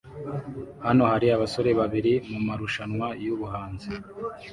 [0.85, 3.89] Hano hari abasore babiri mumarushanwa yubuhanzi